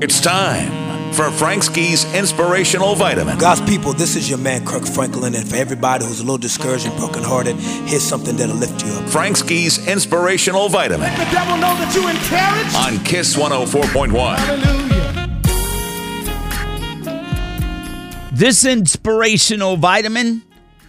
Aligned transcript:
It's 0.00 0.20
time 0.20 1.12
for 1.12 1.28
Frank 1.28 1.64
Ski's 1.64 2.04
Inspirational 2.14 2.94
Vitamin. 2.94 3.36
God's 3.36 3.60
people, 3.62 3.92
this 3.92 4.14
is 4.14 4.30
your 4.30 4.38
man 4.38 4.64
Kirk 4.64 4.84
Franklin, 4.86 5.34
and 5.34 5.44
for 5.48 5.56
everybody 5.56 6.04
who's 6.04 6.20
a 6.20 6.22
little 6.22 6.38
discouraged 6.38 6.86
and 6.86 6.96
brokenhearted, 6.96 7.56
here's 7.56 8.04
something 8.04 8.36
that'll 8.36 8.54
lift 8.54 8.86
you 8.86 8.92
up. 8.92 9.08
Frank 9.08 9.36
Ski's 9.36 9.88
Inspirational 9.88 10.68
Vitamin 10.68 11.10
Let 11.18 11.26
the 11.26 11.34
devil 11.34 11.56
know 11.56 11.74
that 11.74 11.92
you 11.96 12.06
encouraged. 12.06 12.76
on 12.76 13.04
Kiss 13.04 13.34
104.1. 13.34 14.36
Hallelujah. 14.36 14.88
This 18.32 18.64
inspirational 18.64 19.76
vitamin 19.76 20.44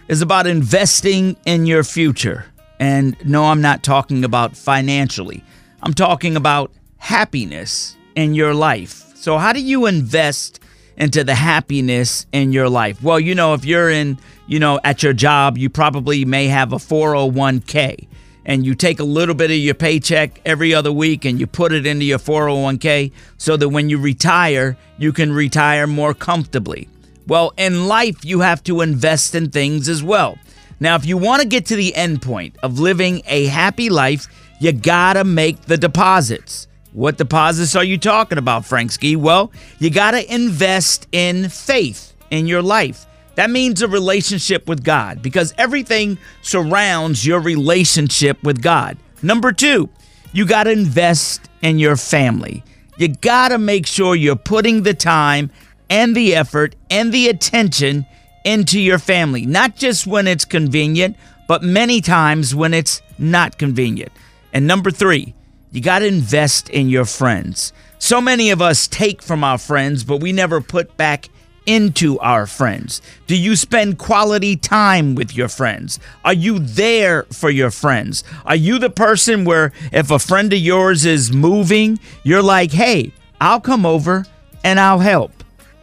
is 0.08 0.22
about 0.22 0.46
investing 0.46 1.36
in 1.48 1.66
your 1.66 1.84
future. 1.84 2.46
And 2.80 3.18
no, 3.26 3.46
I'm 3.46 3.62
not 3.62 3.82
talking 3.82 4.24
about 4.24 4.56
financially, 4.56 5.44
I'm 5.82 5.96
talking 5.96 6.36
about 6.36 6.72
happiness 6.98 7.96
in 8.20 8.36
your 8.36 8.54
life. 8.54 9.16
So, 9.16 9.38
how 9.38 9.54
do 9.54 9.62
you 9.62 9.86
invest 9.86 10.60
into 10.98 11.24
the 11.24 11.36
happiness 11.36 12.26
in 12.32 12.52
your 12.52 12.70
life? 12.70 13.02
Well, 13.02 13.20
you 13.20 13.34
know, 13.34 13.54
if 13.54 13.66
you're 13.66 13.90
in, 13.90 14.20
you 14.48 14.60
know, 14.60 14.80
at 14.84 15.02
your 15.02 15.14
job, 15.14 15.58
you 15.58 15.70
probably 15.70 16.26
may 16.26 16.48
have 16.48 16.74
a 16.74 16.78
401k 16.78 18.08
and 18.46 18.66
you 18.66 18.76
take 18.76 19.00
a 19.00 19.04
little 19.04 19.36
bit 19.36 19.52
of 19.52 19.58
your 19.58 19.76
paycheck 19.76 20.42
every 20.46 20.74
other 20.74 20.92
week 20.92 21.26
and 21.26 21.40
you 21.40 21.48
put 21.48 21.72
it 21.72 21.86
into 21.86 22.06
your 22.06 22.20
401k 22.20 23.12
so 23.38 23.56
that 23.58 23.70
when 23.70 23.90
you 23.90 24.00
retire, 24.00 24.78
you 24.98 25.14
can 25.14 25.32
retire 25.32 25.88
more 25.88 26.14
comfortably. 26.14 26.90
Well, 27.28 27.54
in 27.58 27.88
life, 27.88 28.26
you 28.26 28.40
have 28.40 28.64
to 28.64 28.82
invest 28.82 29.36
in 29.36 29.52
things 29.52 29.88
as 29.88 30.02
well. 30.02 30.38
Now, 30.80 30.96
if 30.96 31.06
you 31.06 31.18
want 31.18 31.42
to 31.42 31.48
get 31.48 31.68
to 31.68 31.76
the 31.76 31.94
end 31.94 32.22
point 32.22 32.56
of 32.64 32.80
living 32.80 33.22
a 33.28 33.46
happy 33.46 33.90
life, 33.90 34.28
you 34.60 34.72
gotta 34.72 35.24
make 35.24 35.62
the 35.62 35.78
deposits. 35.78 36.68
What 36.94 37.18
deposits 37.18 37.76
are 37.76 37.84
you 37.84 37.98
talking 37.98 38.38
about, 38.38 38.66
Frank 38.66 38.92
Ski? 38.92 39.16
Well, 39.16 39.52
you 39.78 39.90
gotta 39.90 40.32
invest 40.34 41.08
in 41.12 41.50
faith 41.50 42.14
in 42.32 42.48
your 42.48 42.62
life. 42.62 43.06
That 43.36 43.50
means 43.50 43.82
a 43.82 43.88
relationship 43.88 44.68
with 44.68 44.84
God 44.84 45.22
because 45.22 45.54
everything 45.58 46.18
surrounds 46.42 47.26
your 47.26 47.40
relationship 47.40 48.44
with 48.44 48.62
God. 48.62 48.98
Number 49.22 49.54
two, 49.54 49.90
you 50.34 50.46
got 50.46 50.66
to 50.66 50.72
invest 50.72 51.50
in 51.62 51.80
your 51.80 51.96
family. 51.96 52.64
You 52.98 53.08
got 53.08 53.50
to 53.50 53.58
make 53.58 53.88
sure 53.88 54.14
you're 54.16 54.36
putting 54.36 54.84
the 54.84 54.94
time 54.94 55.52
and 55.90 56.16
the 56.16 56.36
effort 56.36 56.76
and 56.90 57.14
the 57.14 57.30
attention 57.30 58.06
into 58.44 58.80
your 58.80 59.00
family, 59.00 59.46
not 59.46 59.76
just 59.76 60.06
when 60.06 60.28
it's 60.28 60.46
convenient, 60.46 61.16
but 61.48 61.64
many 61.64 62.02
times 62.02 62.54
when 62.54 62.74
it's 62.74 63.02
not 63.18 63.58
convenient. 63.58 64.12
And 64.54 64.68
number 64.68 64.92
three, 64.92 65.34
you 65.72 65.82
got 65.82 66.00
to 66.00 66.08
invest 66.08 66.70
in 66.70 66.90
your 66.90 67.06
friends. 67.06 67.74
So 68.00 68.22
many 68.22 68.50
of 68.50 68.62
us 68.62 68.88
take 68.88 69.22
from 69.22 69.44
our 69.44 69.58
friends, 69.58 70.04
but 70.04 70.22
we 70.22 70.32
never 70.32 70.62
put 70.62 70.96
back 70.98 71.30
into 71.70 72.18
our 72.20 72.48
friends? 72.48 73.00
Do 73.28 73.38
you 73.38 73.56
spend 73.56 74.00
quality 74.00 74.56
time 74.56 75.14
with 75.14 75.38
your 75.38 75.48
friends? 75.48 76.00
Are 76.26 76.34
you 76.34 76.58
there 76.58 77.24
for 77.32 77.52
your 77.52 77.70
friends? 77.70 78.24
Are 78.44 78.56
you 78.56 78.80
the 78.80 78.90
person 78.90 79.46
where 79.46 79.72
if 79.92 80.10
a 80.10 80.18
friend 80.18 80.52
of 80.52 80.58
yours 80.58 81.06
is 81.06 81.32
moving, 81.32 82.00
you're 82.24 82.42
like, 82.42 82.72
hey, 82.72 83.14
I'll 83.40 83.62
come 83.62 83.86
over 83.86 84.26
and 84.64 84.80
I'll 84.80 85.00
help? 85.00 85.32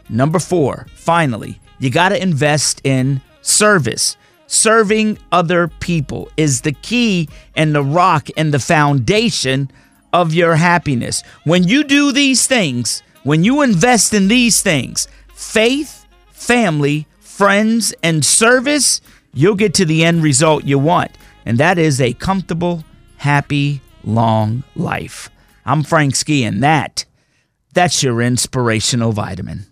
Number 0.09 0.39
four, 0.39 0.87
finally, 0.95 1.59
you 1.79 1.89
got 1.89 2.09
to 2.09 2.21
invest 2.21 2.81
in 2.83 3.21
service. 3.41 4.17
Serving 4.47 5.19
other 5.31 5.67
people 5.67 6.29
is 6.37 6.61
the 6.61 6.71
key 6.71 7.27
and 7.55 7.75
the 7.75 7.83
rock 7.83 8.29
and 8.37 8.53
the 8.53 8.59
foundation 8.59 9.69
of 10.13 10.33
your 10.33 10.55
happiness. 10.55 11.21
When 11.43 11.65
you 11.65 11.83
do 11.83 12.11
these 12.11 12.47
things, 12.47 13.03
when 13.23 13.43
you 13.43 13.61
invest 13.61 14.13
in 14.13 14.29
these 14.29 14.61
things, 14.61 15.07
faith, 15.33 16.05
family, 16.31 17.07
friends, 17.19 17.93
and 18.01 18.23
service, 18.23 19.01
you'll 19.33 19.55
get 19.55 19.73
to 19.75 19.85
the 19.85 20.05
end 20.05 20.23
result 20.23 20.63
you 20.63 20.79
want. 20.79 21.11
And 21.45 21.57
that 21.57 21.77
is 21.77 21.99
a 21.99 22.13
comfortable, 22.13 22.85
happy, 23.17 23.81
long 24.03 24.63
life. 24.75 25.29
I'm 25.65 25.83
Frank 25.83 26.15
Ski, 26.15 26.45
and 26.45 26.63
that, 26.63 27.03
that's 27.73 28.01
your 28.01 28.21
inspirational 28.21 29.11
vitamin. 29.11 29.65